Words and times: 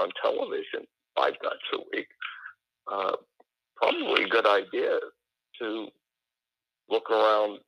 on 0.00 0.10
television 0.22 0.86
five 1.16 1.34
nights 1.42 1.68
a 1.74 1.78
week. 1.96 2.08
Uh, 2.90 3.16
probably 3.76 4.24
a 4.24 4.28
good 4.28 4.46
idea 4.46 4.98
to 5.60 5.88
look 6.88 7.10
around 7.10 7.58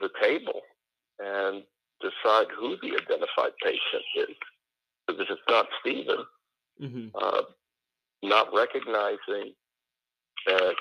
the 0.00 0.10
table 0.22 0.60
and 1.18 1.62
decide 2.00 2.46
who 2.58 2.76
the 2.82 2.96
identified 2.96 3.52
patient 3.62 4.04
is. 4.16 4.36
Because 5.06 5.22
if 5.22 5.30
it's 5.30 5.40
not 5.48 5.66
Stephen, 5.80 6.24
hmm 6.78 7.08
uh, 7.20 7.42
not 8.22 8.48
recognizing 8.54 9.54
that 10.46 10.74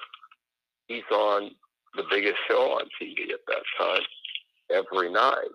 he's 0.87 1.09
on 1.11 1.51
the 1.95 2.03
biggest 2.09 2.35
show 2.47 2.71
on 2.71 2.83
TV 3.01 3.31
at 3.31 3.39
that 3.47 3.63
time 3.79 4.01
every 4.69 5.11
night 5.11 5.47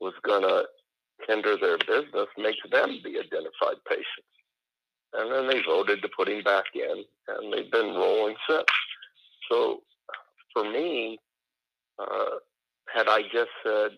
was 0.00 0.14
going 0.22 0.42
to 0.42 0.64
hinder 1.26 1.56
their 1.56 1.78
business, 1.78 2.28
makes 2.36 2.58
them 2.70 3.00
the 3.02 3.18
identified 3.18 3.82
patients. 3.88 4.28
And 5.14 5.32
then 5.32 5.48
they 5.48 5.62
voted 5.62 6.02
to 6.02 6.08
put 6.16 6.28
him 6.28 6.42
back 6.42 6.64
in, 6.74 7.04
and 7.28 7.52
they've 7.52 7.70
been 7.70 7.94
rolling 7.94 8.36
since. 8.48 8.66
So 9.50 9.82
for 10.52 10.64
me, 10.64 11.18
uh, 11.98 12.36
had 12.94 13.08
I 13.08 13.22
just 13.22 13.50
said, 13.64 13.92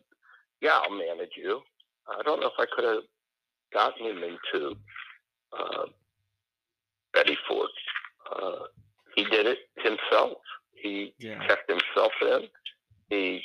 yeah, 0.61 0.81
I'll 0.85 0.91
manage 0.97 1.33
you, 1.37 1.61
I 2.09 2.23
don't 2.23 2.41
know 2.41 2.47
if 2.49 2.59
I 2.59 2.67
could 2.75 2.85
have 2.85 3.03
gotten 3.73 4.07
him 4.07 4.23
into 4.23 4.77
uh, 5.57 5.87
Betty 7.13 7.37
Ford. 7.49 7.69
Uh, 8.35 8.65
he 9.15 9.25
did 9.25 9.47
it 9.47 9.59
himself. 9.79 10.39
He 10.75 11.15
Yeah. 11.19 11.47
checked 11.47 11.71
himself 11.71 12.13
in. 12.23 12.49
He 13.11 13.43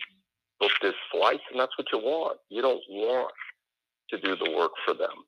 booked 0.59 0.81
his 0.81 0.93
flights, 1.11 1.43
and 1.51 1.59
that's 1.59 1.77
what 1.77 1.91
you 1.91 1.99
want. 1.99 2.39
You 2.49 2.61
don't 2.61 2.83
want 2.89 3.33
to 4.09 4.19
do 4.19 4.35
the 4.35 4.51
work 4.51 4.71
for 4.85 4.93
them. 4.93 5.25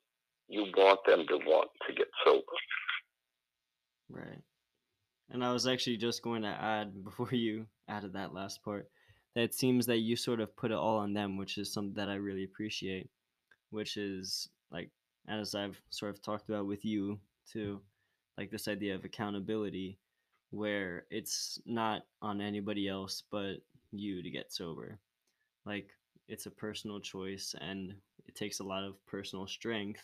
You 0.48 0.66
want 0.76 1.00
them 1.06 1.26
to 1.28 1.36
want 1.46 1.70
to 1.86 1.94
get 1.94 2.08
sober. 2.24 2.42
Right. 4.08 4.42
And 5.30 5.44
I 5.44 5.52
was 5.52 5.66
actually 5.66 5.98
just 5.98 6.22
going 6.22 6.42
to 6.42 6.48
add 6.48 7.04
before 7.04 7.30
you 7.32 7.66
added 7.88 8.14
that 8.14 8.34
last 8.34 8.62
part 8.64 8.88
that 9.34 9.44
it 9.44 9.54
seems 9.54 9.86
that 9.86 9.98
you 9.98 10.16
sort 10.16 10.40
of 10.40 10.56
put 10.56 10.70
it 10.70 10.76
all 10.76 10.98
on 10.98 11.12
them, 11.12 11.36
which 11.36 11.58
is 11.58 11.72
something 11.72 11.94
that 11.94 12.08
I 12.08 12.14
really 12.14 12.44
appreciate, 12.44 13.08
which 13.70 13.96
is 13.96 14.48
like 14.70 14.90
as 15.28 15.54
I've 15.54 15.80
sort 15.90 16.14
of 16.14 16.22
talked 16.22 16.48
about 16.48 16.66
with 16.66 16.84
you 16.84 17.18
too, 17.50 17.80
like 18.36 18.50
this 18.50 18.68
idea 18.68 18.94
of 18.94 19.04
accountability 19.04 19.98
where 20.50 21.04
it's 21.10 21.60
not 21.66 22.02
on 22.22 22.40
anybody 22.40 22.88
else 22.88 23.22
but 23.30 23.56
you 23.92 24.22
to 24.22 24.30
get 24.30 24.52
sober. 24.52 24.98
Like 25.66 25.90
it's 26.28 26.46
a 26.46 26.50
personal 26.50 27.00
choice 27.00 27.54
and 27.60 27.94
takes 28.38 28.60
a 28.60 28.64
lot 28.64 28.84
of 28.84 29.04
personal 29.06 29.46
strength 29.46 30.02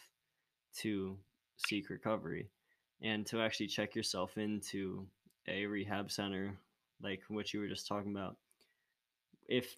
to 0.79 1.17
seek 1.57 1.89
recovery 1.91 2.49
and 3.03 3.27
to 3.27 3.41
actually 3.41 3.67
check 3.67 3.95
yourself 3.95 4.37
into 4.37 5.07
a 5.47 5.67
rehab 5.67 6.11
center 6.11 6.57
like 7.03 7.21
what 7.29 7.53
you 7.53 7.61
were 7.61 7.69
just 7.69 7.87
talking 7.87 8.11
about. 8.11 8.37
If 9.47 9.77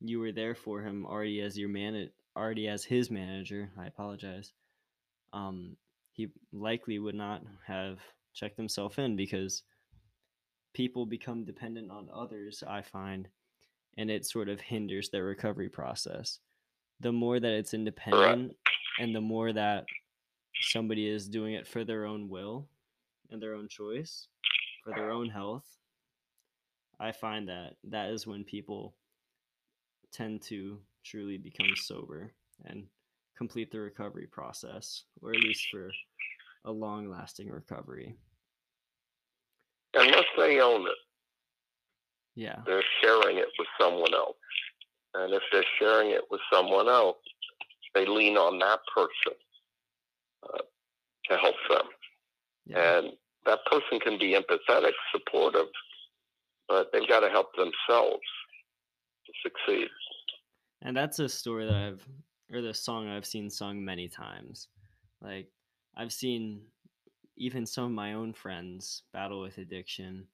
you 0.00 0.20
were 0.20 0.32
there 0.32 0.54
for 0.54 0.82
him 0.82 1.04
already 1.06 1.40
as 1.40 1.58
your 1.58 1.68
man 1.68 2.08
already 2.36 2.68
as 2.68 2.84
his 2.84 3.10
manager 3.10 3.70
i 3.78 3.86
apologize 3.86 4.52
um 5.32 5.76
he 6.12 6.28
likely 6.52 6.98
would 6.98 7.14
not 7.14 7.42
have 7.66 7.98
checked 8.32 8.56
himself 8.56 8.98
in 8.98 9.16
because 9.16 9.62
people 10.72 11.04
become 11.04 11.44
dependent 11.44 11.90
on 11.90 12.08
others 12.14 12.62
i 12.68 12.80
find 12.80 13.28
and 13.96 14.10
it 14.10 14.24
sort 14.24 14.48
of 14.48 14.60
hinders 14.60 15.08
their 15.08 15.24
recovery 15.24 15.68
process 15.68 16.38
the 17.00 17.12
more 17.12 17.38
that 17.38 17.52
it's 17.52 17.74
independent 17.74 18.56
and 18.98 19.14
the 19.14 19.20
more 19.20 19.52
that 19.52 19.84
somebody 20.60 21.08
is 21.08 21.28
doing 21.28 21.54
it 21.54 21.66
for 21.66 21.84
their 21.84 22.04
own 22.04 22.28
will 22.28 22.68
and 23.30 23.40
their 23.40 23.54
own 23.54 23.68
choice 23.68 24.28
for 24.82 24.92
their 24.94 25.10
own 25.10 25.28
health 25.28 25.66
i 26.98 27.12
find 27.12 27.48
that 27.48 27.74
that 27.84 28.10
is 28.10 28.26
when 28.26 28.42
people 28.42 28.94
tend 30.12 30.42
to 30.42 30.78
truly 31.04 31.38
become 31.38 31.68
sober 31.76 32.32
and 32.64 32.86
complete 33.36 33.70
the 33.70 33.78
recovery 33.78 34.26
process 34.26 35.04
or 35.22 35.32
at 35.32 35.40
least 35.40 35.68
for 35.70 35.90
a 36.64 36.70
long 36.70 37.08
lasting 37.08 37.48
recovery. 37.48 38.16
Unless 39.94 40.24
they 40.36 40.60
own 40.60 40.82
it, 40.82 40.98
yeah. 42.34 42.56
They're 42.66 42.84
sharing 43.02 43.38
it 43.38 43.48
with 43.58 43.68
someone 43.80 44.14
else. 44.14 44.36
And 45.14 45.32
if 45.32 45.42
they're 45.52 45.64
sharing 45.78 46.10
it 46.10 46.22
with 46.30 46.40
someone 46.52 46.88
else, 46.88 47.16
they 47.94 48.06
lean 48.06 48.36
on 48.36 48.58
that 48.58 48.80
person 48.94 49.38
uh, 50.42 50.58
to 51.24 51.36
help 51.36 51.54
them. 51.68 51.86
yeah 52.66 52.98
And 52.98 53.12
that 53.46 53.60
person 53.70 53.98
can 54.00 54.18
be 54.18 54.34
empathetic, 54.36 54.92
supportive, 55.12 55.68
but 56.68 56.90
they've 56.92 57.08
got 57.08 57.20
to 57.20 57.30
help 57.30 57.48
themselves 57.56 58.20
to 59.26 59.32
succeed. 59.42 59.88
And 60.82 60.96
that's 60.96 61.18
a 61.18 61.28
story 61.28 61.66
that 61.66 61.74
I've, 61.74 62.06
or 62.52 62.60
the 62.60 62.74
song 62.74 63.08
I've 63.08 63.26
seen 63.26 63.50
sung 63.50 63.84
many 63.84 64.08
times. 64.08 64.68
Like, 65.20 65.48
I've 65.96 66.12
seen 66.12 66.62
even 67.36 67.66
some 67.66 67.84
of 67.84 67.90
my 67.90 68.12
own 68.12 68.32
friends 68.32 69.02
battle 69.12 69.40
with 69.40 69.58
addiction, 69.58 70.26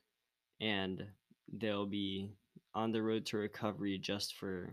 and 0.60 1.06
they'll 1.52 1.86
be 1.86 2.32
on 2.74 2.92
the 2.92 3.02
road 3.02 3.26
to 3.26 3.36
recovery 3.36 3.98
just 3.98 4.34
for 4.34 4.70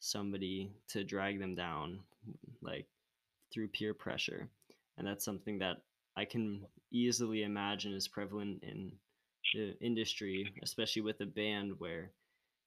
somebody 0.00 0.72
to 0.88 1.04
drag 1.04 1.38
them 1.40 1.54
down, 1.54 2.00
like 2.62 2.86
through 3.52 3.68
peer 3.68 3.94
pressure. 3.94 4.48
And 4.96 5.06
that's 5.06 5.24
something 5.24 5.58
that 5.58 5.78
I 6.16 6.24
can 6.24 6.66
easily 6.90 7.42
imagine 7.42 7.92
is 7.92 8.08
prevalent 8.08 8.62
in 8.62 8.92
the 9.54 9.76
industry, 9.80 10.52
especially 10.62 11.02
with 11.02 11.20
a 11.20 11.26
band 11.26 11.72
where 11.78 12.10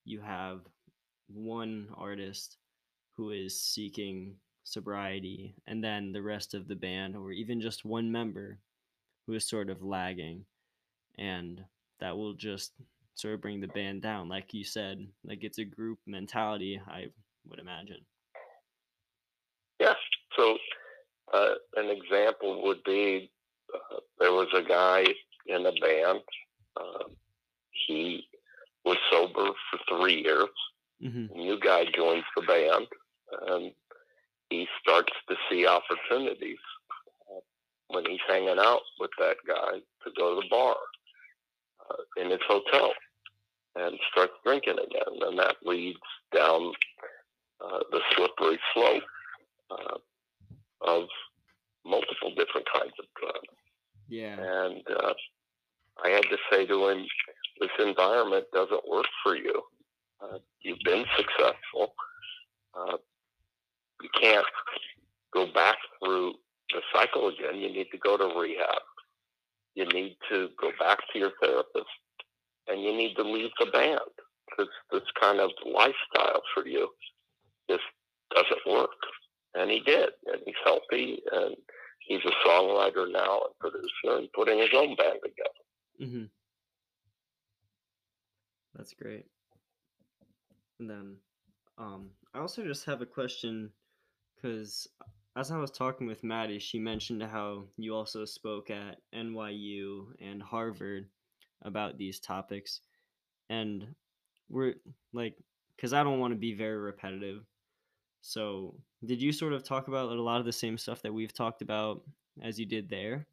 you 0.06 0.22
have 0.22 0.62
one 1.28 1.88
artist 1.96 2.58
who 3.16 3.32
is 3.32 3.60
seeking 3.60 4.36
sobriety 4.64 5.56
and 5.68 5.84
then 5.84 6.12
the 6.12 6.22
rest 6.22 6.54
of 6.54 6.68
the 6.68 6.76
band 6.76 7.16
or 7.16 7.32
even 7.32 7.60
just 7.62 7.84
one 7.84 8.12
member 8.12 8.60
who 9.26 9.34
is 9.34 9.48
sort 9.48 9.70
of 9.70 9.84
lagging 9.84 10.46
and 11.18 11.64
that 12.00 12.16
will 12.16 12.34
just 12.34 12.74
sort 13.22 13.36
of 13.36 13.42
bring 13.42 13.62
the 13.62 13.68
band 13.68 14.02
down 14.02 14.28
like 14.28 14.54
you 14.54 14.64
said 14.64 15.06
like 15.24 15.44
it's 15.44 15.60
a 15.60 15.66
group 15.66 16.00
mentality 16.08 16.82
i 16.88 17.06
would 17.48 17.60
imagine 17.60 17.98
Yeah. 19.80 19.94
So, 20.38 20.58
uh, 21.34 21.56
an 21.76 21.90
example 21.90 22.64
would 22.64 22.84
be 22.84 23.32
uh, 23.74 24.00
there 24.20 24.32
was 24.32 24.48
a 24.56 24.62
guy 24.68 25.06
in 25.48 25.66
a 25.66 25.72
band. 25.72 26.22
Um, 26.80 27.12
he 27.88 28.28
was 28.86 28.98
sober 29.12 29.52
for 29.70 29.80
three 29.90 30.22
years. 30.24 30.50
hmm 31.02 31.26
new 31.36 31.60
guy 31.60 31.86
joins 31.96 32.24
the 32.36 32.44
band, 32.44 32.88
and 33.48 33.72
he 34.50 34.68
starts 34.82 35.14
to 35.30 35.36
see 35.50 35.66
opportunities 35.66 36.64
uh, 37.30 37.40
when 37.88 38.06
he's 38.06 38.26
hanging 38.28 38.60
out 38.60 38.82
with 39.00 39.12
that 39.18 39.38
guy 39.48 39.74
to 40.04 40.12
go 40.18 40.36
to 40.36 40.42
the 40.42 40.48
bar 40.50 40.76
uh, 41.90 42.22
in 42.22 42.30
his 42.30 42.46
hotel 42.48 42.92
and 43.76 43.98
starts 44.12 44.34
drinking 44.44 44.78
again. 44.80 45.22
And 45.22 45.40
that 45.40 45.58
leads 45.64 46.00
down 46.36 46.72
uh, 47.64 47.80
the 47.92 48.02
slippery 48.16 48.60
slope 48.74 49.04
uh, 49.72 49.98
of 50.82 51.04
multiple 51.86 52.30
different 52.36 52.68
kinds 52.74 52.94
of 53.00 53.06
drugs. 53.20 53.56
yeah 54.10 54.36
And 54.36 54.84
uh, 54.90 55.14
I 56.04 56.10
had 56.10 56.24
to 56.24 56.38
say 56.52 56.66
to 56.66 56.90
him, 56.90 57.06
this 57.60 57.70
environment 57.80 58.46
doesn't 58.54 58.90
work 58.90 59.06
for 59.24 59.36
you. 59.36 59.62
Uh, 60.22 60.38
you've 60.62 60.80
been 60.84 61.06
successful. 61.16 61.94
Uh, 62.74 62.98
you 64.02 64.10
can't 64.20 64.46
go 65.34 65.48
back 65.54 65.78
through 66.00 66.34
the 66.74 66.82
cycle 66.94 67.28
again. 67.30 67.60
You 67.60 67.72
need 67.72 67.88
to 67.92 67.98
go 67.98 68.18
to 68.18 68.40
rehab. 68.40 68.82
You 69.76 69.86
need 69.86 70.18
to 70.30 70.50
go 70.60 70.72
back 70.80 71.00
to 71.14 71.20
your 71.20 71.32
therapist. 71.42 71.86
And 72.72 72.84
you 72.84 72.96
need 72.96 73.16
to 73.16 73.24
leave 73.24 73.52
the 73.60 73.68
band 73.72 74.00
because 74.50 74.72
this 74.92 75.04
kind 75.20 75.40
of 75.40 75.52
lifestyle 75.66 76.42
for 76.54 76.68
you 76.68 76.90
just 77.70 77.84
doesn't 78.36 78.66
work. 78.68 78.90
And 79.56 79.70
he 79.70 79.82
did. 79.82 80.10
And 80.28 80.42
he's 80.46 80.56
healthy. 80.64 81.22
And 81.32 81.56
he's 82.00 82.22
a 82.26 82.48
songwriter 82.48 83.12
now 83.12 83.42
and 83.46 83.60
producer 83.60 84.18
and 84.20 84.32
putting 84.34 84.60
his 84.60 84.70
own 84.76 84.96
band 84.96 85.20
together. 85.24 86.12
hmm 86.14 86.26
That's 88.76 88.94
great. 88.94 89.26
And 90.80 90.90
then 90.90 91.18
um, 91.78 92.12
I 92.34 92.40
also 92.40 92.64
just 92.64 92.86
have 92.86 93.02
a 93.02 93.06
question 93.06 93.72
because 94.36 94.88
as 95.38 95.52
I 95.52 95.58
was 95.58 95.72
talking 95.72 96.08
with 96.08 96.24
Maddie, 96.24 96.60
she 96.60 96.80
mentioned 96.80 97.24
how 97.24 97.66
you 97.78 97.96
also 97.96 98.26
spoke 98.26 98.70
at 98.70 98.98
NYU 99.14 100.08
and 100.20 100.42
Harvard 100.42 101.10
about 101.64 101.98
these 101.98 102.20
topics. 102.20 102.82
And 103.50 103.96
we're 104.50 104.76
like, 105.14 105.38
because 105.76 105.94
I 105.94 106.04
don't 106.04 106.20
want 106.20 106.34
to 106.34 106.40
be 106.40 106.54
very 106.54 106.78
repetitive, 106.78 107.46
So, 108.22 108.76
did 109.06 109.22
you 109.22 109.32
sort 109.34 109.54
of 109.54 109.64
talk 109.64 109.88
about 109.90 110.12
a 110.12 110.22
lot 110.22 110.40
of 110.40 110.46
the 110.46 110.54
same 110.54 110.78
stuff 110.78 111.02
that 111.04 111.14
we've 111.14 111.34
talked 111.34 111.62
about 111.62 112.04
as 112.42 112.60
you 112.60 112.66
did 112.66 112.90
there? 112.90 113.28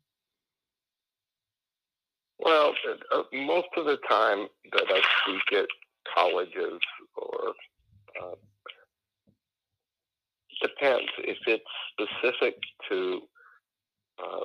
Well, 2.39 2.75
uh, 3.13 3.23
most 3.33 3.69
of 3.77 3.85
the 3.85 3.99
time 4.09 4.49
that 4.73 4.87
I 4.89 5.01
speak 5.23 5.59
at 5.59 5.69
colleges 6.15 6.81
or 7.17 7.55
uh, 8.23 8.35
depends 10.63 11.11
if 11.19 11.39
it's 11.47 11.65
specific 11.93 12.55
to 12.89 13.21
uh, 14.19 14.45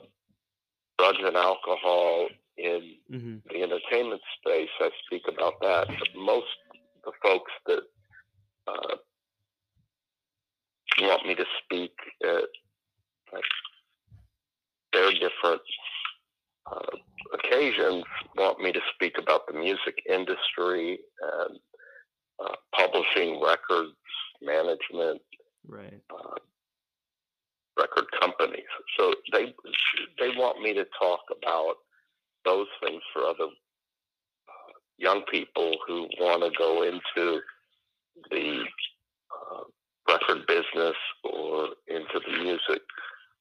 drugs 0.98 1.20
and 1.24 1.36
alcohol 1.36 2.28
in 2.58 2.96
hmm 3.10 3.38
the 3.50 3.62
entertainment 3.64 4.22
space. 4.40 4.70
I 4.80 4.90
speak 5.06 5.24
about 5.28 5.54
that. 5.62 5.88
But 6.00 6.22
most 6.22 6.48
the 7.04 7.12
folks 7.22 7.52
that 7.68 7.82
uh, 8.68 8.96
want 11.02 11.26
me 11.26 11.36
to 11.36 11.46
speak 11.64 11.92
at 12.24 12.46
like, 13.34 13.44
their 14.94 15.12
different 15.12 15.62
uh, 16.72 16.98
occasions 17.34 18.06
want 18.38 18.60
me 18.62 18.72
to 18.72 18.80
speak 18.94 19.16
about 19.18 19.42
the 19.48 19.54
music 19.54 19.96
industry 20.10 21.00
and 21.22 21.60
uh, 22.44 22.56
publishing 22.76 23.42
records 23.42 23.96
management 24.42 25.22
Right. 25.68 26.02
uh, 26.14 26.36
record 27.78 28.06
companies. 28.20 28.66
So 28.98 29.14
they 29.32 29.54
they 30.20 30.30
want 30.38 30.62
me 30.62 30.74
to 30.74 30.86
talk 31.00 31.22
about 31.32 31.76
those 32.46 32.68
things 32.84 33.02
for 33.14 33.24
other 33.24 33.46
uh, 33.46 34.72
young 34.98 35.24
people 35.32 35.72
who 35.88 36.08
want 36.20 36.44
to 36.44 36.52
go 36.58 36.84
into 36.84 37.42
the 38.32 38.64
uh, 39.32 39.64
record 40.08 40.46
business 40.48 40.96
or 41.24 41.70
into 41.88 42.20
the 42.26 42.44
music 42.44 42.82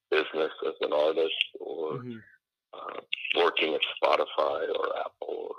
business 0.09 0.51
as 0.67 0.73
an 0.81 0.93
artist 0.93 1.33
or 1.59 1.97
hmm 1.99 2.17
uh, 2.73 2.99
working 3.37 3.75
at 3.75 3.81
Spotify 4.03 4.67
or 4.75 4.97
Apple 4.99 5.47
or 5.49 5.55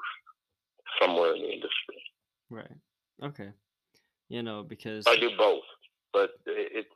somewhere 1.00 1.34
in 1.34 1.42
the 1.42 1.48
industry. 1.52 2.02
Right. 2.50 2.76
Okay. 3.22 3.50
You 4.28 4.42
know, 4.42 4.64
because 4.64 5.06
I 5.06 5.16
do 5.16 5.30
both, 5.38 5.62
but 6.12 6.30
it- 6.46 6.72
it's 6.72 6.94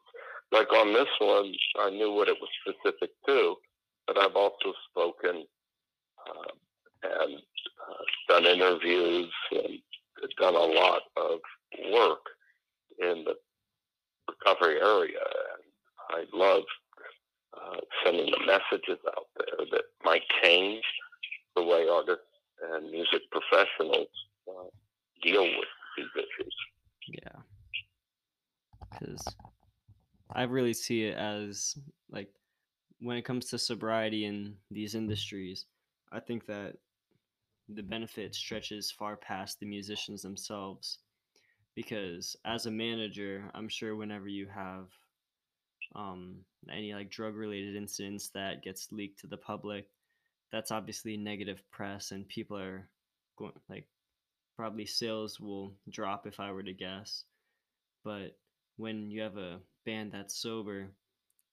like 0.50 0.72
on 0.72 0.92
this 0.92 1.08
one, 1.20 1.54
I 1.78 1.90
knew 1.90 2.12
what 2.12 2.28
it 2.28 2.36
was 2.40 2.50
specific 2.66 3.10
to, 3.26 3.56
but 4.08 4.18
I've 4.18 4.34
also 4.34 4.72
spoken 4.90 5.44
uh, 6.28 6.50
and 7.04 7.34
uh, 7.36 8.04
done 8.28 8.37
interviews 8.48 9.32
and 9.52 9.78
done 10.40 10.54
a 10.54 10.58
lot 10.58 11.02
of 11.16 11.38
work 11.92 12.20
in 13.00 13.24
the 13.24 13.34
recovery 14.28 14.80
area. 14.80 15.18
And 15.54 15.64
I 16.10 16.36
love 16.36 16.62
uh, 17.54 17.76
sending 18.04 18.30
the 18.30 18.40
messages 18.46 18.98
out 19.16 19.26
there 19.36 19.66
that 19.72 19.84
might 20.04 20.22
change 20.42 20.82
the 21.56 21.62
way 21.62 21.86
artists 21.88 22.22
and 22.72 22.90
music 22.90 23.22
professionals 23.30 24.08
uh, 24.48 24.68
deal 25.22 25.42
with 25.42 25.68
these 25.96 26.06
issues. 26.16 26.54
yeah, 27.08 27.40
because 28.90 29.24
I 30.32 30.42
really 30.44 30.74
see 30.74 31.04
it 31.04 31.16
as 31.16 31.76
like 32.10 32.28
when 33.00 33.16
it 33.16 33.24
comes 33.24 33.46
to 33.46 33.58
sobriety 33.58 34.24
in 34.24 34.54
these 34.70 34.94
industries, 34.94 35.66
I 36.12 36.20
think 36.20 36.46
that 36.46 36.76
the 37.68 37.82
benefit 37.82 38.34
stretches 38.34 38.90
far 38.90 39.16
past 39.16 39.60
the 39.60 39.66
musicians 39.66 40.22
themselves 40.22 40.98
because 41.74 42.34
as 42.44 42.66
a 42.66 42.70
manager, 42.72 43.48
I'm 43.54 43.68
sure 43.68 43.94
whenever 43.94 44.26
you 44.26 44.48
have 44.52 44.88
um, 45.94 46.38
any 46.72 46.92
like 46.92 47.08
drug 47.08 47.36
related 47.36 47.76
incidents 47.76 48.30
that 48.30 48.64
gets 48.64 48.90
leaked 48.90 49.20
to 49.20 49.26
the 49.28 49.36
public, 49.36 49.86
that's 50.50 50.72
obviously 50.72 51.16
negative 51.16 51.62
press 51.70 52.10
and 52.10 52.28
people 52.28 52.58
are 52.58 52.88
going 53.36 53.52
like 53.68 53.86
probably 54.56 54.86
sales 54.86 55.38
will 55.38 55.72
drop 55.88 56.26
if 56.26 56.40
I 56.40 56.50
were 56.50 56.64
to 56.64 56.72
guess. 56.72 57.22
But 58.04 58.36
when 58.76 59.10
you 59.10 59.20
have 59.20 59.36
a 59.36 59.60
band 59.86 60.10
that's 60.10 60.40
sober, 60.40 60.90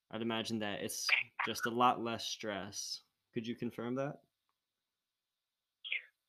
I'd 0.09 0.23
imagine 0.23 0.59
that 0.59 0.81
it's 0.81 1.07
just 1.45 1.67
a 1.67 1.69
lot 1.69 2.03
less 2.03 2.25
stress. 2.25 3.01
Could 3.35 3.45
you 3.45 3.55
confirm 3.55 3.93
that? 3.95 4.21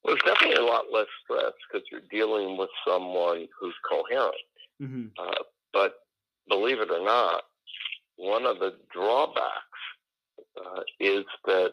Well, 0.04 0.14
it's 0.14 0.25
definitely 0.25 0.56
a 0.56 0.66
lot 0.66 0.84
less 0.93 1.06
stress 1.25 1.52
because 1.66 1.87
you're 1.90 2.00
dealing 2.10 2.56
with 2.56 2.70
someone 2.87 3.48
who's 3.58 3.75
coherent. 3.88 4.34
Mm-hmm. 4.81 5.06
Uh, 5.19 5.43
but 5.72 5.94
believe 6.48 6.81
it 6.81 6.90
or 6.90 7.04
not, 7.04 7.43
one 8.16 8.46
of 8.46 8.58
the 8.58 8.75
drawbacks 8.93 9.44
uh, 10.56 10.81
is 11.00 11.25
that 11.44 11.72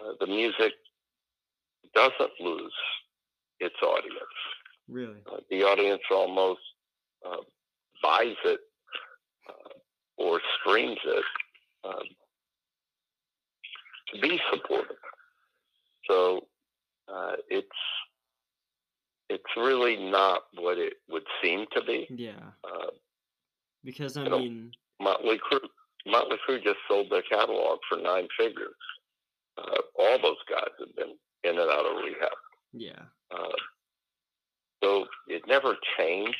uh, 0.00 0.12
the 0.20 0.26
music 0.26 0.72
doesn't 1.94 2.30
lose 2.40 2.72
its 3.58 3.74
audience. 3.82 4.16
Really? 4.88 5.22
Uh, 5.30 5.38
the 5.50 5.62
audience 5.62 6.02
almost 6.10 6.60
uh, 7.26 7.36
buys 8.02 8.36
it 8.44 8.60
uh, 9.48 9.78
or 10.16 10.40
streams 10.60 10.98
it 11.04 11.24
um, 11.84 12.02
to 14.12 14.20
be 14.20 14.40
supportive. 14.52 14.96
So 16.08 16.46
uh, 17.12 17.36
it's 17.48 17.68
it's 19.28 19.44
really 19.60 19.96
not 20.10 20.42
what 20.54 20.78
it 20.78 20.94
would 21.08 21.24
seem 21.42 21.66
to 21.74 21.82
be. 21.82 22.06
Yeah. 22.10 22.40
Uh, 22.64 22.90
Because 23.84 24.16
I 24.16 24.24
You 24.24 24.28
know, 24.30 24.38
mean, 24.38 24.72
Motley 25.00 25.38
Crue, 25.38 25.68
Motley 26.06 26.36
Crue 26.46 26.62
just 26.62 26.78
sold 26.88 27.08
their 27.10 27.22
catalog 27.22 27.78
for 27.88 27.98
nine 27.98 28.28
figures. 28.38 28.74
Uh, 29.58 29.80
all 29.98 30.18
those 30.22 30.42
guys 30.48 30.70
have 30.78 30.94
been 30.96 31.14
in 31.44 31.58
and 31.58 31.70
out 31.70 31.86
of 31.86 31.96
rehab. 32.04 32.38
yeah. 32.72 33.02
Uh, 33.30 33.56
so 34.82 35.06
it 35.28 35.42
never 35.46 35.76
changed 35.98 36.36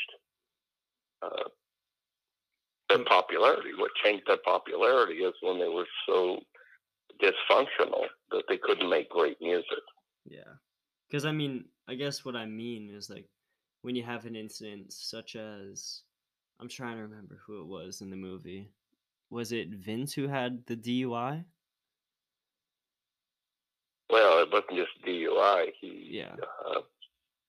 uh, 1.22 1.44
their 2.88 3.04
popularity. 3.04 3.70
What 3.76 3.90
changed 4.02 4.24
their 4.26 4.38
popularity 4.44 5.16
is 5.22 5.34
when 5.42 5.58
they 5.58 5.68
were 5.68 5.86
so 6.06 6.40
dysfunctional 7.22 8.04
that 8.30 8.44
they 8.48 8.56
couldn't 8.56 8.88
make 8.88 9.08
great 9.10 9.36
music. 9.40 9.84
Yeah. 10.28 10.54
Because 11.10 11.24
I 11.24 11.32
mean, 11.32 11.64
I 11.88 11.94
guess 11.96 12.24
what 12.24 12.36
I 12.36 12.46
mean 12.46 12.88
is 12.88 13.10
like 13.10 13.26
when 13.82 13.96
you 13.96 14.04
have 14.04 14.26
an 14.26 14.36
incident 14.36 14.92
such 14.92 15.34
as 15.34 16.02
I'm 16.60 16.68
trying 16.68 16.96
to 16.96 17.02
remember 17.02 17.40
who 17.44 17.60
it 17.62 17.66
was 17.66 18.00
in 18.00 18.10
the 18.10 18.16
movie. 18.16 18.70
Was 19.30 19.52
it 19.52 19.70
Vince 19.70 20.12
who 20.12 20.28
had 20.28 20.64
the 20.66 20.76
DUI? 20.76 21.44
Well, 24.10 24.42
it 24.42 24.50
wasn't 24.52 24.76
just 24.76 25.02
DUI. 25.04 25.72
He, 25.80 26.18
Yeah. 26.18 26.36
uh, 26.66 26.82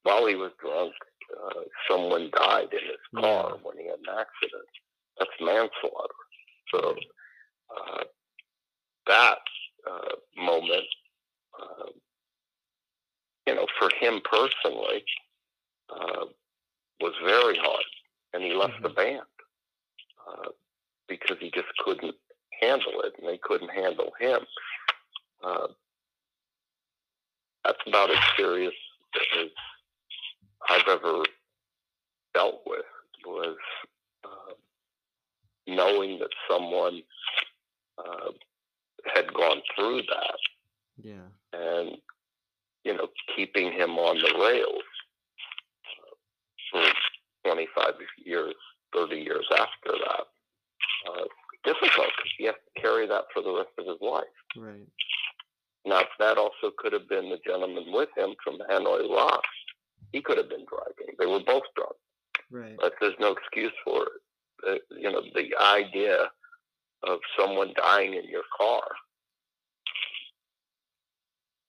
while 0.04 0.26
he 0.28 0.36
was 0.36 0.52
drunk, 0.60 0.94
uh, 1.44 1.62
someone 1.90 2.30
died 2.32 2.72
in 2.72 2.80
his 2.86 3.22
car 3.22 3.52
Yeah. 3.56 3.62
when 3.64 3.78
he 3.78 3.86
had 3.86 4.00
an 4.00 4.10
accident. 4.10 4.70
That's 5.18 5.32
manslaughter. 5.40 6.14
So 6.70 6.96
uh, 7.76 8.04
that 9.08 9.40
uh, 9.90 10.16
moment, 10.38 10.88
uh, 11.60 11.90
you 13.48 13.56
know, 13.56 13.66
for 13.80 13.90
him 14.00 14.22
personally, 14.24 15.04
uh, 15.90 16.26
was 17.00 17.14
very 17.24 17.58
hard, 17.58 17.84
and 18.34 18.44
he 18.44 18.54
left 18.54 18.82
the 18.82 18.90
band 18.90 19.22
uh, 20.28 20.50
because 21.08 21.38
he 21.40 21.52
just 21.52 21.68
couldn't 21.84 22.16
handle 22.62 23.02
it, 23.02 23.14
and 23.20 23.28
they 23.28 23.40
couldn't 23.42 23.70
handle 23.72 24.12
him. 24.20 24.40
Uh, 25.44 25.68
that's 27.64 27.80
about 27.88 28.12
as 28.12 28.18
serious 28.38 28.74
as 29.40 29.48
I've 30.70 30.88
ever 30.88 31.24
dealt 32.34 32.62
with 32.66 32.86
was 33.26 33.58
uh, 34.24 34.54
knowing 35.68 36.20
that 36.20 36.30
someone 36.50 37.02
uh, 37.98 38.32
had 39.14 39.34
gone 39.34 39.62
through 39.76 40.02
that 40.04 40.38
Yeah. 41.04 41.28
and 41.54 41.98
you 42.84 42.94
know 42.96 43.08
keeping 43.36 43.72
him 43.72 43.92
on 43.98 44.18
the 44.18 44.34
rails 44.40 44.84
for 46.72 46.84
25 47.46 47.94
years 48.26 48.56
30 48.94 49.16
years 49.18 49.46
after 49.52 49.92
that 50.06 50.26
uh, 51.10 51.26
difficult 51.64 52.08
because 52.18 52.32
he 52.38 52.46
has 52.46 52.56
to 52.56 52.82
carry 52.82 53.08
that 53.08 53.26
for 53.34 53.42
the 53.42 53.52
rest 53.54 53.70
of 53.78 53.86
his 53.86 53.98
life 54.02 54.24
Right. 54.58 54.88
now 55.86 56.02
that 56.20 56.38
also 56.38 56.72
could 56.78 56.94
have 56.94 57.08
been 57.10 57.30
the 57.30 57.40
gentleman 57.46 57.86
with 57.92 58.10
him 58.18 58.36
from 58.44 58.58
Hanoi 58.70 59.10
Rocks 59.10 59.50
he 60.12 60.22
could 60.22 60.38
have 60.38 60.50
been 60.50 60.66
driving 60.70 61.16
they 61.20 61.26
were 61.26 61.40
both 61.46 61.64
drunk 61.76 61.96
Right. 62.52 62.78
but 62.80 62.94
there's 63.00 63.16
no 63.20 63.32
excuse 63.32 63.72
for 63.86 64.04
it. 64.04 64.12
Uh, 64.68 64.96
you 64.96 65.12
know, 65.12 65.22
the 65.34 65.50
idea 65.60 66.30
of 67.04 67.18
someone 67.40 67.74
dying 67.76 68.14
in 68.14 68.26
your 68.30 68.44
car, 68.56 68.84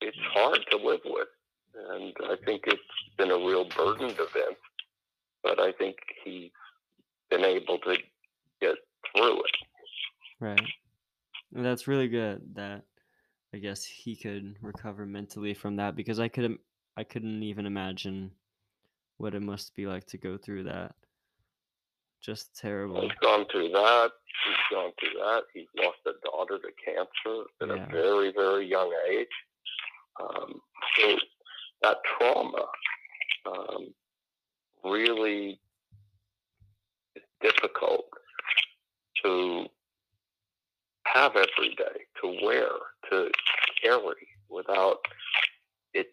it's 0.03 0.19
hard 0.35 0.61
to 0.71 0.77
live 0.77 1.01
with. 1.05 1.29
And 1.91 2.13
I 2.25 2.37
think 2.45 2.65
it's 2.67 2.83
been 3.17 3.31
a 3.31 3.37
real 3.37 3.67
burden 3.77 4.09
to 4.11 4.27
Vince. 4.33 4.59
But 5.43 5.59
I 5.61 5.73
think 5.73 5.97
he's 6.25 6.51
been 7.31 7.45
able 7.45 7.79
to 7.79 7.97
get 8.61 8.77
through 9.15 9.41
it. 9.41 9.57
Right. 10.41 10.61
That's 11.53 11.89
really 11.89 12.09
good 12.09 12.55
that 12.55 12.83
I 13.55 13.59
guess 13.59 13.85
he 13.85 14.17
could 14.17 14.57
recover 14.63 15.05
mentally 15.07 15.55
from 15.55 15.77
that 15.77 15.97
because 15.97 16.19
I 16.21 16.29
couldn't 16.29 16.61
I 16.97 17.05
couldn't 17.05 17.43
even 17.43 17.67
imagine 17.67 18.31
what 19.17 19.35
it 19.35 19.41
must 19.43 19.75
be 19.75 19.87
like 19.87 20.07
to 20.09 20.19
go 20.19 20.37
through 20.37 20.65
that. 20.65 20.95
Just 22.21 22.57
terrible. 22.57 23.01
He's 23.03 23.11
gone 23.21 23.47
through 23.51 23.71
that. 23.71 24.11
He's 24.45 24.77
gone 24.77 24.93
through 25.01 25.19
that. 25.21 25.43
He's 25.53 25.67
lost 25.77 25.99
a 26.07 26.13
daughter 26.25 26.59
to 26.59 26.71
cancer 26.85 27.45
at 27.61 27.69
Yeah. 27.69 27.89
a 27.89 27.91
very, 27.91 28.33
very 28.33 28.67
young 28.67 28.93
age. 29.11 29.29
Um, 30.23 30.61
so 30.99 31.17
that 31.83 31.97
trauma 32.19 32.65
um, 33.47 33.95
really 34.85 35.59
is 37.17 37.23
difficult 37.41 38.05
to 39.25 39.67
have 41.07 41.33
every 41.37 41.75
day, 41.77 42.01
to 42.23 42.39
wear, 42.45 42.69
to 43.11 43.31
carry 43.83 44.29
without 44.49 44.99
it 45.95 46.07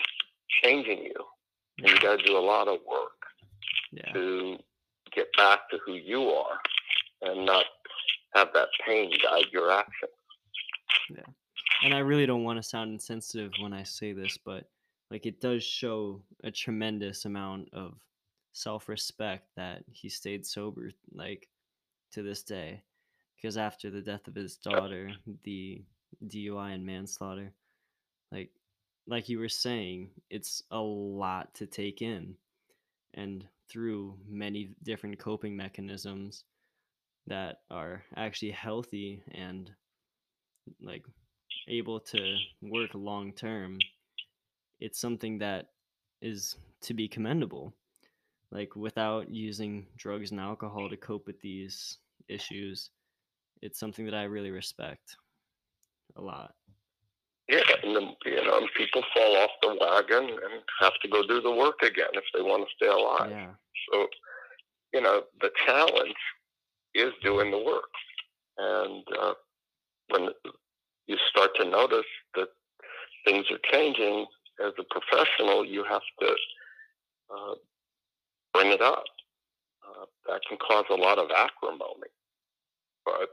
changing 0.63 0.99
you. 1.03 1.15
And 1.79 1.87
you 1.89 1.99
got 1.99 2.19
to 2.19 2.25
do 2.25 2.37
a 2.37 2.39
lot 2.39 2.67
of 2.67 2.79
work 2.89 3.11
Yeah. 3.91 4.11
to 4.13 4.57
get 5.15 5.27
back 5.37 5.69
to 5.71 5.79
who 5.85 5.93
you 5.93 6.29
are 6.29 6.59
and 7.21 7.45
not 7.45 7.65
have 8.35 8.49
that 8.53 8.69
pain 8.85 9.11
guide 9.23 9.45
your 9.51 9.71
action. 9.71 10.09
And 11.83 11.93
I 11.93 11.99
really 11.99 12.25
don't 12.25 12.43
want 12.43 12.57
to 12.61 12.67
sound 12.67 12.91
insensitive 12.91 13.51
when 13.61 13.73
I 13.73 13.83
say 13.83 14.11
this, 14.13 14.37
but 14.37 14.65
like 15.11 15.25
it 15.25 15.39
does 15.39 15.63
show 15.63 16.21
a 16.43 16.51
tremendous 16.51 17.25
amount 17.25 17.69
of 17.73 17.95
self-respect 18.53 19.47
that 19.55 19.83
he 19.91 20.09
stayed 20.09 20.45
sober 20.45 20.91
like 21.13 21.47
to 22.11 22.21
this 22.21 22.43
day 22.43 22.81
because 23.35 23.57
after 23.57 23.89
the 23.89 24.01
death 24.01 24.27
of 24.27 24.35
his 24.35 24.57
daughter, 24.57 25.11
the 25.43 25.81
DUI 26.27 26.73
and 26.73 26.85
manslaughter, 26.85 27.53
like 28.31 28.49
like 29.07 29.29
you 29.29 29.39
were 29.39 29.49
saying, 29.49 30.09
it's 30.29 30.61
a 30.71 30.79
lot 30.79 31.53
to 31.55 31.65
take 31.65 32.01
in 32.01 32.35
and 33.15 33.47
through 33.69 34.15
many 34.27 34.69
different 34.83 35.17
coping 35.17 35.55
mechanisms 35.55 36.43
that 37.27 37.61
are 37.71 38.03
actually 38.15 38.51
healthy 38.51 39.23
and 39.31 39.71
like 40.81 41.05
able 41.69 41.99
to 41.99 42.35
work 42.61 42.91
long 42.93 43.33
term, 43.33 43.77
it's 44.79 44.99
something 44.99 45.37
that 45.39 45.67
is 46.21 46.55
to 46.81 46.93
be 46.93 47.07
commendable. 47.07 47.73
Like 48.51 48.75
without 48.75 49.29
using 49.29 49.85
drugs 49.97 50.31
and 50.31 50.39
alcohol 50.39 50.89
to 50.89 50.97
cope 50.97 51.27
with 51.27 51.39
these 51.41 51.97
issues, 52.27 52.89
it's 53.61 53.79
something 53.79 54.05
that 54.05 54.15
I 54.15 54.23
really 54.23 54.51
respect 54.51 55.15
a 56.15 56.21
lot. 56.21 56.55
Yeah, 57.47 57.61
and 57.83 57.95
then, 57.95 58.15
you 58.25 58.43
know, 58.43 58.67
people 58.77 59.03
fall 59.13 59.37
off 59.37 59.49
the 59.61 59.77
wagon 59.79 60.29
and 60.29 60.61
have 60.79 60.93
to 61.01 61.07
go 61.07 61.25
do 61.25 61.41
the 61.41 61.51
work 61.51 61.81
again 61.81 62.09
if 62.13 62.23
they 62.33 62.41
want 62.41 62.67
to 62.67 62.75
stay 62.75 62.91
alive. 62.91 63.31
Yeah. 63.31 63.51
So, 63.91 64.07
you 64.93 65.01
know, 65.01 65.23
the 65.41 65.49
challenge 65.65 66.15
is 66.93 67.11
doing 67.23 67.49
the 67.49 67.57
work. 67.57 67.89
And 68.57 69.03
uh, 69.19 69.33
when 70.09 70.29
you 71.09 71.17
start 71.27 71.49
to 71.55 71.65
notice 71.65 72.05
that 72.35 72.49
things 73.25 73.45
are 73.49 73.57
changing 73.71 74.27
as 74.63 74.73
a 74.77 74.83
professional, 74.93 75.65
you 75.65 75.83
have 75.83 76.03
to 76.19 76.27
uh, 77.33 77.55
bring 78.53 78.71
it 78.71 78.81
up. 78.81 79.03
Uh, 79.83 80.05
that 80.27 80.41
can 80.47 80.57
cause 80.59 80.85
a 80.91 80.95
lot 80.95 81.17
of 81.17 81.29
acrimony, 81.35 82.11
but 83.03 83.29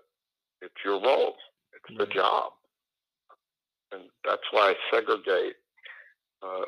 it's 0.63 0.75
your 0.85 1.03
role, 1.03 1.35
it's 1.75 1.99
the 1.99 2.07
job. 2.07 2.53
And 3.93 4.05
that's 4.25 4.43
why 4.53 4.73
I 4.73 4.75
segregate 4.91 5.57
uh, 6.43 6.65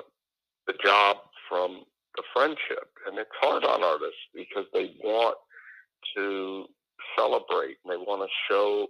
the 0.66 0.74
job 0.84 1.16
from 1.48 1.84
the 2.16 2.22
friendship. 2.34 2.90
And 3.06 3.18
it's 3.18 3.30
hard 3.40 3.64
on 3.64 3.82
artists 3.82 4.20
because 4.34 4.66
they 4.74 4.92
want 5.02 5.36
to 6.16 6.66
celebrate 7.16 7.78
and 7.82 7.92
they 7.92 7.96
want 7.96 8.28
to 8.28 8.52
show 8.52 8.88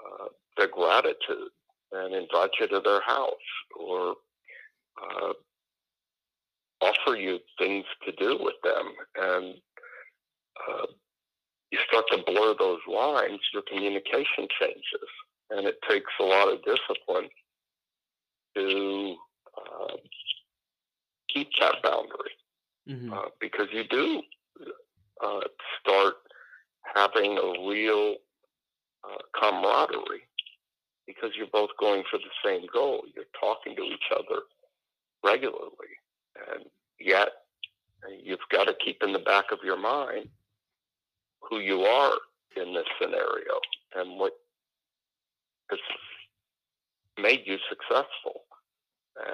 uh, 0.00 0.28
their 0.56 0.68
gratitude 0.68 1.50
and 1.92 2.14
invite 2.14 2.50
you 2.60 2.68
to 2.68 2.80
their 2.84 3.00
house 3.02 3.32
or 3.78 4.14
uh, 5.02 5.32
offer 6.80 7.16
you 7.16 7.38
things 7.58 7.84
to 8.04 8.12
do 8.12 8.38
with 8.40 8.54
them. 8.62 8.92
And 9.16 9.54
uh, 10.68 10.86
you 11.70 11.78
start 11.88 12.04
to 12.12 12.22
blur 12.26 12.54
those 12.58 12.80
lines, 12.88 13.40
your 13.52 13.62
communication 13.70 14.48
changes. 14.60 15.08
And 15.50 15.66
it 15.66 15.76
takes 15.88 16.10
a 16.20 16.24
lot 16.24 16.52
of 16.52 16.60
discipline 16.64 17.28
to 18.56 19.16
uh, 19.56 19.96
keep 21.32 21.48
that 21.60 21.76
boundary 21.82 22.32
hmm 22.86 23.12
uh, 23.12 23.28
because 23.40 23.68
you 23.72 23.84
do 23.84 24.22
uh, 25.24 25.40
start 25.80 26.14
having 26.94 27.38
a 27.38 27.68
real 27.68 28.16
uh, 29.04 29.18
camaraderie 29.40 30.22
because 31.06 31.30
you're 31.36 31.46
both 31.52 31.70
going 31.78 32.02
for 32.10 32.18
the 32.18 32.24
same 32.44 32.66
goal. 32.72 33.02
You're 33.14 33.24
talking 33.38 33.76
to 33.76 33.82
each 33.82 34.10
other 34.12 34.42
regularly, 35.22 35.94
and 36.52 36.64
yet 36.98 37.28
you've 38.22 38.38
got 38.50 38.64
to 38.64 38.74
keep 38.84 39.02
in 39.02 39.12
the 39.12 39.18
back 39.18 39.46
of 39.52 39.58
your 39.64 39.78
mind 39.78 40.28
who 41.40 41.58
you 41.58 41.82
are 41.82 42.14
in 42.56 42.74
this 42.74 42.86
scenario 43.00 43.60
and 43.96 44.18
what 44.18 44.32
has 45.70 45.78
made 47.20 47.42
you 47.46 47.58
successful. 47.68 48.42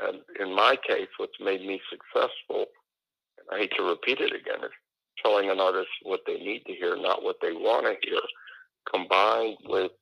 And 0.05 0.21
in 0.39 0.55
my 0.55 0.77
case, 0.87 1.09
what's 1.17 1.41
made 1.41 1.63
me 1.63 1.81
successful, 1.91 2.67
and 3.39 3.47
I 3.53 3.59
hate 3.61 3.73
to 3.77 3.83
repeat 3.83 4.21
it 4.21 4.33
again, 4.33 4.63
is 4.63 4.71
telling 5.23 5.51
an 5.51 5.61
artist 5.61 5.89
what 6.03 6.21
they 6.27 6.39
need 6.39 6.65
to 6.67 6.73
hear, 6.73 6.97
not 6.97 7.23
what 7.23 7.37
they 7.41 7.53
want 7.53 7.87
to 7.87 7.97
hear, 8.09 8.21
combined 8.93 9.57
with 9.65 9.93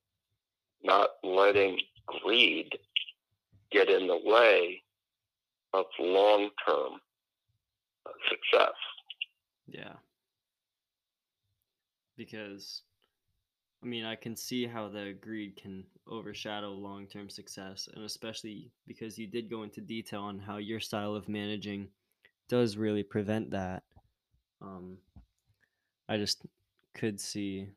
not 0.83 1.11
letting 1.23 1.79
greed 2.07 2.71
get 3.71 3.89
in 3.89 4.07
the 4.07 4.19
way 4.25 4.83
of 5.75 5.85
long 5.99 6.51
term 6.67 7.01
success. 8.29 8.75
Yeah. 9.67 9.95
Because, 12.17 12.83
I 13.83 13.87
mean, 13.87 14.05
I 14.05 14.17
can 14.17 14.35
see 14.35 14.67
how 14.67 14.89
the 14.89 15.15
greed 15.21 15.57
can 15.57 15.85
overshadow 16.09 16.71
long 16.71 17.07
term 17.07 17.29
success, 17.29 17.89
and 17.95 18.05
especially 18.05 18.71
because 18.87 19.19
you 19.19 19.27
did 19.27 19.51
go 19.51 19.63
into 19.63 19.81
detail 19.81 20.23
on 20.23 20.39
how 20.39 20.57
your 20.57 20.81
style 20.81 21.15
of 21.15 21.29
managing 21.29 21.89
does 22.49 22.77
really 22.77 23.03
prevent 23.03 23.51
that. 23.51 23.83
Um, 24.61 24.99
I 26.09 26.17
just 26.17 26.45
could 26.95 27.21
see. 27.21 27.69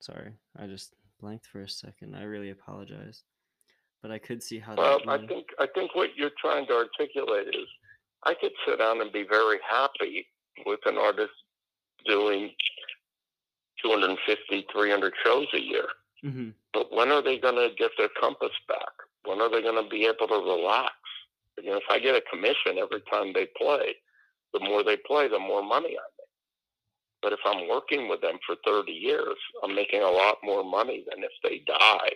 Sorry, 0.00 0.32
I 0.58 0.66
just 0.66 0.94
blanked 1.20 1.46
for 1.46 1.60
a 1.60 1.68
second. 1.68 2.16
I 2.16 2.22
really 2.22 2.50
apologize. 2.50 3.22
But 4.02 4.10
I 4.10 4.18
could 4.18 4.42
see 4.42 4.58
how 4.58 4.74
Well, 4.76 4.98
that. 5.04 5.08
I 5.08 5.26
think 5.26 5.46
I 5.58 5.66
think 5.74 5.94
what 5.94 6.16
you're 6.16 6.30
trying 6.40 6.66
to 6.68 6.74
articulate 6.74 7.48
is 7.48 7.68
I 8.24 8.34
could 8.34 8.52
sit 8.66 8.78
down 8.78 9.00
and 9.00 9.12
be 9.12 9.24
very 9.28 9.58
happy 9.68 10.26
with 10.66 10.80
an 10.86 10.96
artist 10.96 11.32
doing 12.06 12.50
250, 13.82 14.66
300 14.72 15.12
shows 15.24 15.46
a 15.54 15.60
year. 15.60 15.88
Mhm, 16.24 16.54
But 16.72 16.92
when 16.92 17.10
are 17.12 17.22
they 17.22 17.38
going 17.38 17.56
to 17.56 17.74
get 17.76 17.90
their 17.96 18.08
compass 18.20 18.52
back? 18.68 18.92
When 19.24 19.40
are 19.40 19.48
they 19.48 19.62
going 19.62 19.82
to 19.82 19.88
be 19.88 20.06
able 20.06 20.28
to 20.28 20.34
relax? 20.34 20.94
You 21.58 21.70
know, 21.70 21.76
if 21.78 21.84
I 21.90 21.98
get 21.98 22.14
a 22.14 22.20
commission 22.22 22.78
every 22.78 23.00
time 23.02 23.32
they 23.32 23.46
play, 23.56 23.96
the 24.52 24.60
more 24.60 24.82
they 24.82 24.96
play, 24.98 25.28
the 25.28 25.38
more 25.38 25.62
money 25.62 25.96
I. 25.98 26.09
But 27.22 27.32
if 27.32 27.40
I'm 27.44 27.68
working 27.68 28.08
with 28.08 28.20
them 28.22 28.38
for 28.46 28.56
30 28.64 28.92
years, 28.92 29.36
I'm 29.62 29.74
making 29.74 30.02
a 30.02 30.10
lot 30.10 30.38
more 30.42 30.64
money 30.64 31.04
than 31.08 31.22
if 31.22 31.32
they 31.42 31.62
die 31.66 32.12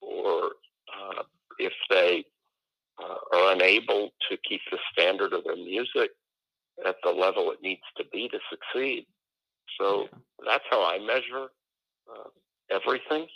or 0.00 0.52
uh, 0.94 1.22
if 1.58 1.72
they 1.90 2.24
uh, 3.02 3.36
are 3.36 3.52
unable 3.52 4.10
to 4.30 4.36
keep 4.48 4.60
the 4.70 4.78
standard 4.92 5.32
of 5.32 5.44
their 5.44 5.56
music 5.56 6.10
at 6.86 6.96
the 7.02 7.10
level 7.10 7.50
it 7.50 7.62
needs 7.62 7.82
to 7.96 8.04
be 8.12 8.28
to 8.28 8.38
succeed. 8.50 9.06
So 9.80 10.08
that's 10.44 10.64
how 10.70 10.84
I 10.84 10.98
measure 10.98 11.48
uh, 12.10 12.28
everything. 12.70 13.26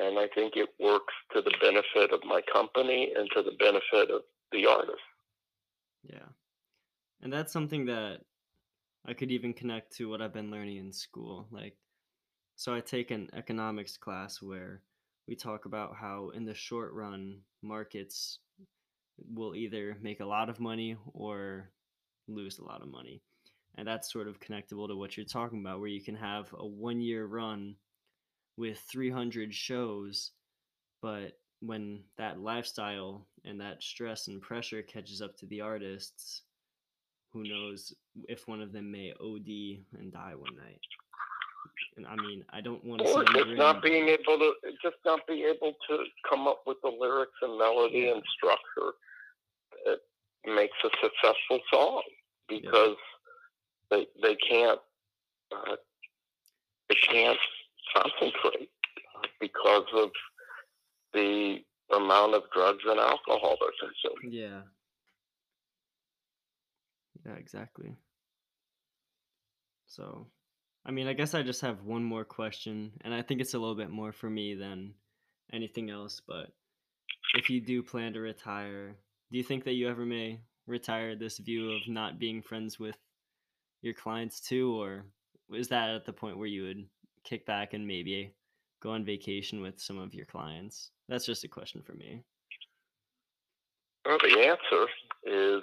And 0.00 0.18
I 0.18 0.28
think 0.34 0.54
it 0.56 0.68
works 0.78 1.14
to 1.34 1.42
the 1.42 1.52
benefit 1.60 2.12
of 2.12 2.20
my 2.24 2.40
company 2.52 3.12
and 3.16 3.28
to 3.34 3.42
the 3.42 3.56
benefit 3.58 4.14
of 4.14 4.22
the 4.52 4.66
artist. 4.66 4.98
Yeah. 6.04 6.28
And 7.22 7.32
that's 7.32 7.52
something 7.52 7.86
that 7.86 8.20
I 9.08 9.14
could 9.14 9.32
even 9.32 9.54
connect 9.54 9.96
to 9.96 10.08
what 10.08 10.20
I've 10.22 10.34
been 10.34 10.50
learning 10.50 10.76
in 10.76 10.92
school. 10.92 11.48
Like, 11.50 11.76
so 12.56 12.74
I 12.74 12.80
take 12.80 13.10
an 13.10 13.30
economics 13.32 13.96
class 13.96 14.42
where 14.42 14.82
we 15.26 15.34
talk 15.34 15.64
about 15.64 15.96
how, 15.96 16.30
in 16.34 16.44
the 16.44 16.54
short 16.54 16.92
run, 16.92 17.38
markets 17.62 18.38
will 19.34 19.54
either 19.54 19.96
make 20.00 20.20
a 20.20 20.26
lot 20.26 20.48
of 20.48 20.60
money 20.60 20.96
or 21.12 21.70
lose 22.28 22.58
a 22.58 22.64
lot 22.64 22.82
of 22.82 22.88
money. 22.88 23.22
and 23.76 23.86
that's 23.86 24.12
sort 24.12 24.28
of 24.28 24.40
connectable 24.40 24.88
to 24.88 24.96
what 24.96 25.16
you're 25.16 25.26
talking 25.26 25.60
about 25.60 25.78
where 25.78 25.88
you 25.88 26.02
can 26.02 26.16
have 26.16 26.52
a 26.58 26.66
one 26.66 27.00
year 27.00 27.26
run 27.26 27.76
with 28.56 28.78
300 28.90 29.54
shows 29.54 30.32
but 31.00 31.38
when 31.60 32.02
that 32.16 32.40
lifestyle 32.40 33.26
and 33.44 33.60
that 33.60 33.82
stress 33.82 34.28
and 34.28 34.42
pressure 34.42 34.82
catches 34.82 35.22
up 35.22 35.36
to 35.36 35.46
the 35.46 35.60
artists 35.60 36.42
who 37.32 37.42
knows 37.44 37.92
if 38.28 38.46
one 38.48 38.60
of 38.60 38.72
them 38.72 38.90
may 38.90 39.12
od 39.20 39.46
and 39.98 40.12
die 40.12 40.34
one 40.34 40.56
night 40.56 40.80
and 41.96 42.06
i 42.06 42.16
mean 42.16 42.44
i 42.50 42.60
don't 42.60 42.84
want 42.84 43.00
to 43.02 43.08
or 43.08 43.22
just 43.24 43.32
grim, 43.32 43.56
not 43.56 43.82
being 43.82 44.08
able 44.08 44.38
to 44.38 44.52
just 44.82 44.96
not 45.04 45.20
be 45.26 45.44
able 45.44 45.72
to 45.88 46.04
come 46.28 46.46
up 46.48 46.62
with 46.66 46.76
the 46.82 46.88
lyrics 46.88 47.32
and 47.42 47.58
melody 47.58 48.00
Yeah. 48.00 48.14
and 48.14 48.22
structure 48.36 48.92
that 49.84 49.98
makes 50.46 50.76
a 50.84 50.90
successful 51.02 51.60
song 51.72 52.02
because 52.48 52.96
they 53.90 54.06
they 54.22 54.36
can't 54.36 54.80
uh, 55.54 55.76
they 56.88 56.94
can't 57.10 57.38
concentrate 57.94 58.70
uh, 59.16 59.26
because 59.40 59.84
of 59.94 60.10
the 61.14 61.58
amount 61.94 62.34
of 62.34 62.42
drugs 62.54 62.84
and 62.86 62.98
alcohol 63.00 63.56
they're 63.60 63.70
consuming. 63.80 64.32
Yeah. 64.32 64.60
Yeah, 67.26 67.34
exactly. 67.34 67.94
So, 69.86 70.26
I 70.84 70.90
mean, 70.90 71.08
I 71.08 71.12
guess 71.12 71.34
I 71.34 71.42
just 71.42 71.62
have 71.62 71.82
one 71.82 72.04
more 72.04 72.24
question, 72.24 72.92
and 73.02 73.12
I 73.14 73.22
think 73.22 73.40
it's 73.40 73.54
a 73.54 73.58
little 73.58 73.74
bit 73.74 73.90
more 73.90 74.12
for 74.12 74.28
me 74.28 74.54
than 74.54 74.94
anything 75.52 75.90
else. 75.90 76.20
But 76.26 76.52
if 77.34 77.50
you 77.50 77.60
do 77.60 77.82
plan 77.82 78.12
to 78.14 78.20
retire, 78.20 78.96
do 79.30 79.38
you 79.38 79.44
think 79.44 79.64
that 79.64 79.74
you 79.74 79.88
ever 79.88 80.04
may 80.04 80.40
retire 80.66 81.16
this 81.16 81.38
view 81.38 81.72
of 81.72 81.80
not 81.88 82.18
being 82.18 82.42
friends 82.42 82.78
with 82.78 82.96
your 83.82 83.94
clients 83.94 84.40
too, 84.40 84.74
or 84.80 85.06
is 85.52 85.68
that 85.68 85.90
at 85.90 86.04
the 86.04 86.12
point 86.12 86.38
where 86.38 86.46
you 86.46 86.64
would 86.64 86.86
kick 87.24 87.46
back 87.46 87.74
and 87.74 87.86
maybe 87.86 88.34
go 88.82 88.90
on 88.90 89.04
vacation 89.04 89.60
with 89.60 89.80
some 89.80 89.98
of 89.98 90.14
your 90.14 90.26
clients? 90.26 90.90
That's 91.08 91.26
just 91.26 91.44
a 91.44 91.48
question 91.48 91.82
for 91.82 91.94
me. 91.94 92.22
Well, 94.04 94.18
the 94.22 94.38
answer 94.38 94.86
is 95.24 95.62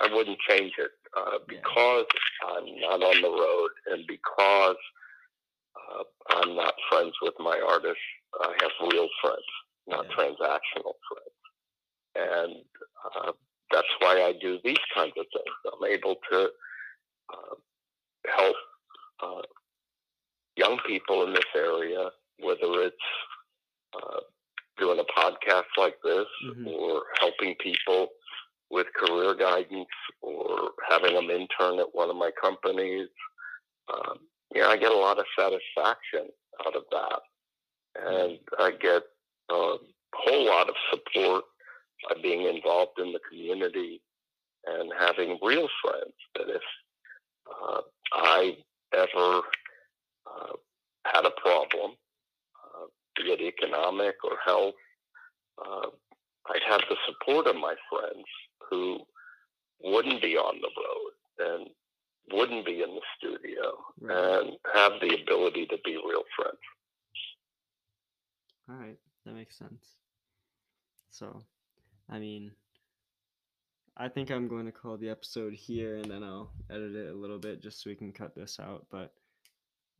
I 0.00 0.12
wouldn't 0.14 0.38
change 0.48 0.72
it 0.78 0.90
uh, 1.16 1.32
Yeah. 1.32 1.38
because 1.48 2.06
I'm 2.48 2.66
not 2.80 3.02
on 3.02 3.22
the 3.22 3.30
road 3.30 3.70
and 3.90 4.06
because 4.06 4.76
uh, 5.76 6.04
I'm 6.30 6.54
not 6.56 6.74
friends 6.90 7.14
with 7.22 7.34
my 7.38 7.60
artists. 7.60 8.02
I 8.40 8.52
have 8.62 8.90
real 8.92 9.08
friends, 9.20 9.46
not 9.86 10.06
Yeah. 10.06 10.14
transactional 10.16 10.94
friends, 11.08 11.38
and 12.14 12.64
uh, 13.14 13.32
that's 13.70 13.88
why 14.00 14.22
I 14.22 14.32
do 14.40 14.58
these 14.64 14.84
kinds 14.94 15.12
of 15.18 15.26
things. 15.32 15.56
I'm 15.72 15.84
able 15.90 16.16
to 16.30 16.50
uh, 17.32 17.54
help 18.36 18.56
uh, 19.22 19.42
young 20.56 20.78
people 20.86 21.24
in 21.26 21.32
this 21.32 21.44
area, 21.54 22.10
whether 22.40 22.82
it's 22.82 22.96
uh, 23.94 24.20
doing 24.78 24.98
a 24.98 25.04
podcast 25.20 25.68
like 25.76 25.96
this 26.02 26.26
Mhm. 26.44 26.66
or 26.66 27.02
helping 27.20 27.54
people 27.56 28.08
with 28.72 28.86
career 28.94 29.34
guidance 29.34 29.86
or 30.22 30.70
having 30.88 31.14
them 31.14 31.30
intern 31.30 31.78
at 31.78 31.92
one 31.94 32.08
of 32.08 32.16
my 32.16 32.30
companies. 32.40 33.08
Um, 33.92 34.18
yeah, 34.54 34.68
I 34.68 34.78
get 34.78 34.90
a 34.90 34.96
lot 34.96 35.18
of 35.18 35.26
satisfaction 35.38 36.28
out 36.66 36.74
of 36.74 36.84
that. 36.90 37.20
And 37.94 38.38
I 38.58 38.70
get 38.70 39.02
a 39.50 39.76
whole 40.14 40.46
lot 40.46 40.70
of 40.70 40.74
support 40.90 41.44
by 42.08 42.20
being 42.22 42.46
involved 42.46 42.98
in 42.98 43.12
the 43.12 43.20
community 43.28 44.00
and 44.66 44.90
having 44.98 45.38
real 45.42 45.68
friends 45.82 46.14
that 46.34 46.48
if 46.48 46.62
uh, 47.62 47.80
I 48.14 48.56
ever 48.94 49.42
uh, 50.26 50.52
had 51.04 51.26
a 51.26 51.40
problem, 51.40 51.92
uh, 52.64 52.86
be 53.16 53.32
it 53.32 53.40
economic 53.40 54.14
or 54.24 54.36
health, 54.44 54.74
uh, 55.58 55.88
I'd 56.48 56.62
have 56.68 56.80
the 56.88 56.96
support 57.06 57.46
of 57.46 57.56
my 57.56 57.74
friends 57.90 58.24
who 58.68 59.00
wouldn't 59.82 60.22
be 60.22 60.36
on 60.36 60.60
the 60.60 60.70
road 60.76 61.58
and 61.60 61.68
wouldn't 62.32 62.64
be 62.66 62.82
in 62.82 62.94
the 62.94 63.00
studio 63.18 63.72
Right. 64.00 64.40
and 64.42 64.56
have 64.74 64.92
the 65.00 65.20
ability 65.22 65.66
to 65.66 65.76
be 65.84 65.92
real 65.96 66.22
friends. 66.36 66.58
All 68.68 68.76
right, 68.76 68.98
that 69.24 69.34
makes 69.34 69.56
sense. 69.58 69.86
So, 71.10 71.42
I 72.08 72.18
mean, 72.18 72.52
I 73.96 74.08
think 74.08 74.30
I'm 74.30 74.48
going 74.48 74.66
to 74.66 74.72
call 74.72 74.96
the 74.96 75.10
episode 75.10 75.52
here 75.52 75.96
and 75.96 76.10
then 76.10 76.22
I'll 76.22 76.50
edit 76.70 76.94
it 76.94 77.10
a 77.10 77.16
little 77.16 77.38
bit 77.38 77.62
just 77.62 77.82
so 77.82 77.90
we 77.90 77.96
can 77.96 78.12
cut 78.12 78.34
this 78.34 78.58
out. 78.60 78.86
But 78.90 79.12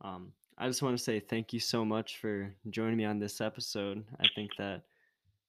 um, 0.01 0.31
I 0.57 0.67
just 0.67 0.81
want 0.81 0.97
to 0.97 1.03
say 1.03 1.19
thank 1.19 1.53
you 1.53 1.59
so 1.59 1.85
much 1.85 2.17
for 2.17 2.53
joining 2.69 2.97
me 2.97 3.05
on 3.05 3.19
this 3.19 3.41
episode. 3.41 4.03
I 4.19 4.25
think 4.35 4.51
that 4.57 4.81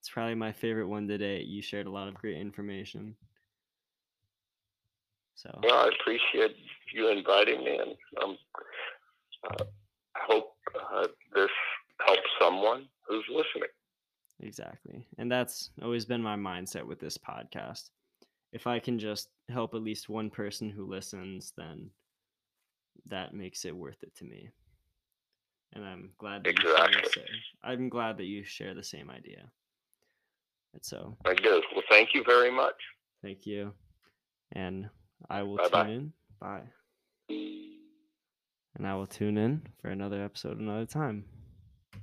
it's 0.04 0.10
probably 0.10 0.34
my 0.34 0.52
favorite 0.52 0.86
one 0.86 1.08
today. 1.08 1.40
You 1.40 1.62
shared 1.62 1.86
a 1.86 1.90
lot 1.90 2.08
of 2.08 2.14
great 2.14 2.36
information. 2.36 3.16
So, 5.34 5.48
Well, 5.62 5.86
I 5.86 5.88
appreciate 5.98 6.54
you 6.92 7.08
inviting 7.08 7.64
me, 7.64 7.78
and 7.78 7.96
um, 8.22 8.36
uh, 9.50 9.64
I 10.14 10.20
hope 10.28 10.52
uh, 10.92 11.06
this 11.34 11.48
helps 12.06 12.28
someone 12.38 12.84
who's 13.08 13.24
listening. 13.30 13.70
Exactly. 14.40 15.06
And 15.16 15.32
that's 15.32 15.70
always 15.82 16.04
been 16.04 16.20
my 16.20 16.36
mindset 16.36 16.84
with 16.84 17.00
this 17.00 17.16
podcast. 17.16 17.88
If 18.52 18.66
I 18.66 18.80
can 18.80 18.98
just 18.98 19.30
help 19.48 19.72
at 19.72 19.80
least 19.80 20.10
one 20.10 20.28
person 20.28 20.68
who 20.68 20.84
listens, 20.84 21.54
then 21.56 21.88
that 23.06 23.32
makes 23.32 23.64
it 23.64 23.74
worth 23.74 24.02
it 24.02 24.14
to 24.16 24.24
me. 24.26 24.50
And 25.72 25.82
I'm 25.82 26.10
glad 26.18 26.44
that 26.44 26.62
you 26.62 26.68
share. 27.10 27.24
I'm 27.62 27.88
glad 27.88 28.18
that 28.18 28.26
you 28.26 28.44
share 28.44 28.74
the 28.74 28.84
same 28.84 29.08
idea. 29.08 29.50
And 30.74 30.84
so, 30.84 31.16
I 31.24 31.34
do. 31.34 31.62
Well, 31.72 31.84
thank 31.88 32.10
you 32.14 32.22
very 32.26 32.50
much. 32.50 32.74
thank 33.22 33.46
you. 33.46 33.72
And 34.52 34.90
I 35.30 35.42
will 35.42 35.56
Bye-bye. 35.56 35.84
tune 35.84 35.92
in. 35.94 36.12
Bye. 36.40 36.62
And 38.76 38.86
I 38.86 38.94
will 38.96 39.06
tune 39.06 39.38
in 39.38 39.62
for 39.80 39.88
another 39.88 40.22
episode 40.22 40.58
another 40.58 40.84
time. 40.86 41.24